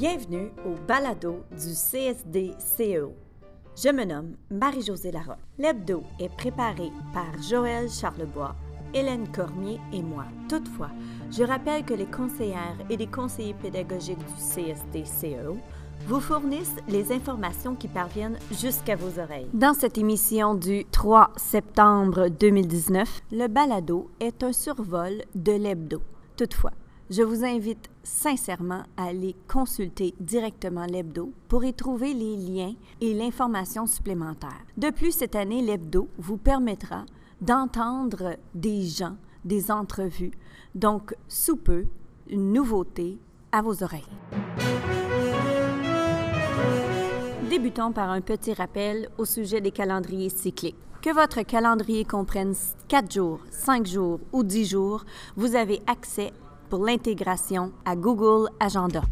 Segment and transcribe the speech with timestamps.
[0.00, 3.12] Bienvenue au balado du CSD-CEO.
[3.76, 5.36] Je me nomme Marie-Josée Larocque.
[5.58, 8.56] L'hebdo est préparé par Joël Charlebois,
[8.94, 10.24] Hélène Cormier et moi.
[10.48, 10.88] Toutefois,
[11.30, 15.58] je rappelle que les conseillères et les conseillers pédagogiques du CSD-CEO
[16.06, 19.50] vous fournissent les informations qui parviennent jusqu'à vos oreilles.
[19.52, 26.00] Dans cette émission du 3 septembre 2019, le balado est un survol de l'hebdo.
[26.38, 26.72] Toutefois,
[27.10, 33.12] je vous invite sincèrement à aller consulter directement l'hebdo pour y trouver les liens et
[33.12, 34.64] l'information supplémentaire.
[34.76, 37.04] De plus, cette année, l'hebdo vous permettra
[37.40, 40.30] d'entendre des gens, des entrevues,
[40.76, 41.86] donc sous peu,
[42.28, 43.18] une nouveauté
[43.50, 44.04] à vos oreilles.
[47.48, 50.76] Débutons par un petit rappel au sujet des calendriers cycliques.
[51.02, 52.54] Que votre calendrier comprenne
[52.86, 56.32] 4 jours, 5 jours ou 10 jours, vous avez accès
[56.70, 59.02] pour l'intégration à Google Agenda.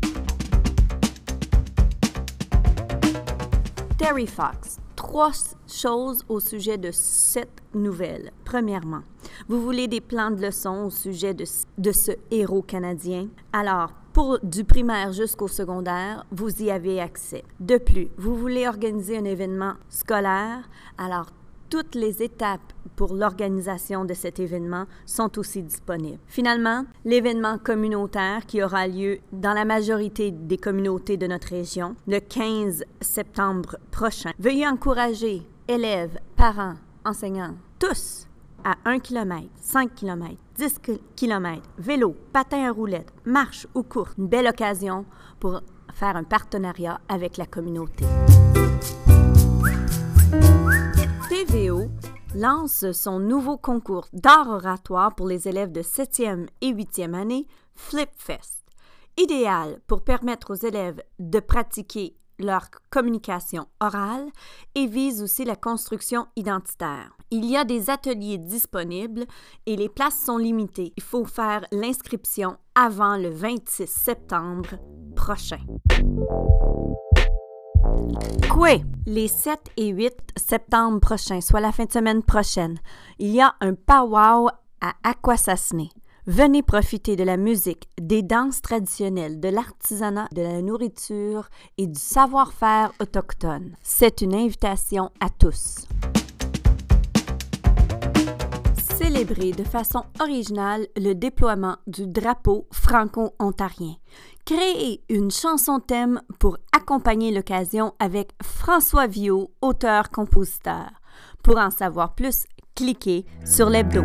[3.99, 4.79] Terry Fox.
[4.95, 5.33] Trois
[5.67, 8.31] choses au sujet de cette nouvelle.
[8.45, 9.03] Premièrement,
[9.49, 11.45] vous voulez des plans de leçons au sujet de,
[11.79, 13.29] de ce héros canadien?
[13.53, 17.45] Alors, pour du primaire jusqu'au secondaire, vous y avez accès.
[17.61, 20.69] De plus, vous voulez organiser un événement scolaire?
[20.97, 21.27] Alors,
[21.71, 26.19] toutes les étapes pour l'organisation de cet événement sont aussi disponibles.
[26.27, 32.19] Finalement, l'événement communautaire qui aura lieu dans la majorité des communautés de notre région le
[32.19, 34.33] 15 septembre prochain.
[34.39, 36.75] Veuillez encourager élèves, parents,
[37.05, 38.27] enseignants, tous
[38.65, 40.81] à 1 km, 5 km, 10
[41.15, 44.13] km, vélo, patin à roulettes, marche ou course.
[44.19, 45.05] Une belle occasion
[45.39, 45.61] pour
[45.93, 48.05] faire un partenariat avec la communauté.
[51.47, 51.89] TVO
[52.35, 58.65] lance son nouveau concours d'art oratoire pour les élèves de 7e et 8e année, FlipFest.
[59.17, 64.27] Idéal pour permettre aux élèves de pratiquer leur communication orale
[64.75, 67.17] et vise aussi la construction identitaire.
[67.31, 69.25] Il y a des ateliers disponibles
[69.67, 70.93] et les places sont limitées.
[70.97, 74.71] Il faut faire l'inscription avant le 26 septembre
[75.15, 75.61] prochain.
[78.51, 78.81] Quoi?
[79.07, 82.79] Les 7 et 8 septembre prochains, soit la fin de semaine prochaine,
[83.19, 84.49] il y a un powwow
[84.81, 85.89] à Aquasasne.
[86.27, 91.49] Venez profiter de la musique, des danses traditionnelles, de l'artisanat, de la nourriture
[91.79, 93.75] et du savoir-faire autochtone.
[93.83, 95.87] C'est une invitation à tous.
[99.09, 103.95] Célébrez de façon originale le déploiement du drapeau franco-ontarien.
[104.45, 110.91] Créez une chanson thème pour accompagner l'occasion avec François Viau, auteur-compositeur.
[111.43, 114.03] Pour en savoir plus, cliquez sur l'hebdo.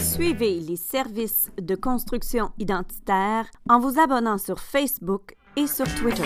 [0.00, 6.22] Suivez les services de construction identitaire en vous abonnant sur Facebook et sur Twitter.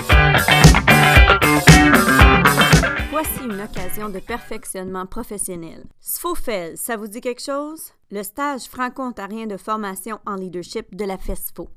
[3.10, 5.84] Voici une occasion de perfectionnement professionnel.
[6.00, 7.90] SFOFEL, ça vous dit quelque chose?
[8.12, 11.68] Le stage franco-ontarien de formation en leadership de la FESFO,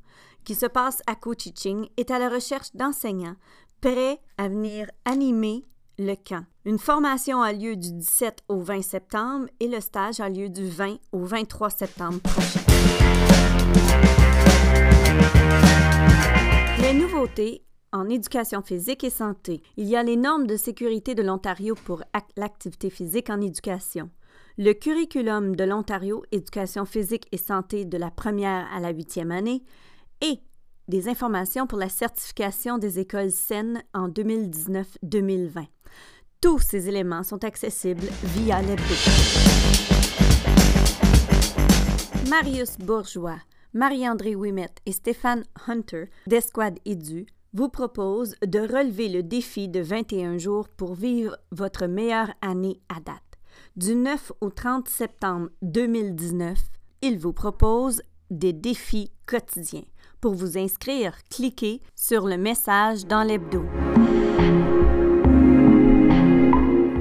[0.43, 3.35] qui se passe à Cochiching, est à la recherche d'enseignants
[3.81, 5.66] prêts à venir animer
[5.97, 6.45] le camp.
[6.66, 10.69] Une formation a lieu du 17 au 20 septembre et le stage a lieu du
[10.69, 12.59] 20 au 23 septembre prochain.
[16.79, 19.61] Les nouveautés en éducation physique et santé.
[19.77, 22.03] Il y a les normes de sécurité de l'Ontario pour
[22.35, 24.09] l'activité physique en éducation.
[24.57, 29.63] Le curriculum de l'Ontario Éducation physique et santé de la première à la huitième année
[30.21, 30.39] et
[30.87, 35.67] des informations pour la certification des écoles saines en 2019-2020.
[36.41, 38.83] Tous ces éléments sont accessibles via l'hebdo.
[42.29, 43.39] Marius Bourgeois,
[43.73, 50.38] Marie-André Ouimet et Stéphane Hunter d'Esquad Edu vous proposent de relever le défi de 21
[50.38, 53.22] jours pour vivre votre meilleure année à date.
[53.76, 56.58] Du 9 au 30 septembre 2019,
[57.03, 58.02] ils vous proposent
[58.32, 59.85] des défis quotidiens.
[60.20, 63.64] Pour vous inscrire, cliquez sur le message dans l'hebdo.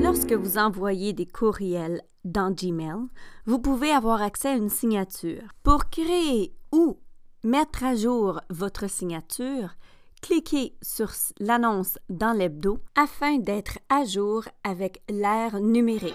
[0.02, 3.06] Lorsque vous envoyez des courriels dans Gmail,
[3.46, 5.42] vous pouvez avoir accès à une signature.
[5.62, 6.98] Pour créer ou
[7.44, 9.76] mettre à jour votre signature,
[10.22, 16.14] cliquez sur l'annonce dans l'hebdo afin d'être à jour avec l'ère numérique.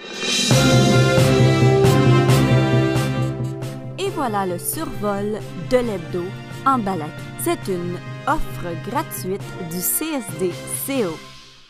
[4.00, 5.40] Et voilà le survol
[5.70, 6.24] de l'hebdo
[6.66, 7.12] en balade.
[7.40, 10.52] C'est une offre gratuite du CSD
[10.86, 11.14] CO.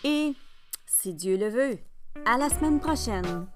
[0.04, 0.34] Et,
[0.86, 1.78] si Dieu le veut,
[2.26, 3.48] à la semaine prochaine!